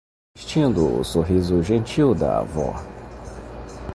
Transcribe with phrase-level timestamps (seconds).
[0.35, 2.73] Assistindo o sorriso gentil da avó